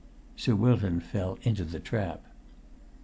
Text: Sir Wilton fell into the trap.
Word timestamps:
Sir 0.35 0.55
Wilton 0.55 0.99
fell 0.99 1.37
into 1.43 1.63
the 1.63 1.79
trap. 1.79 2.23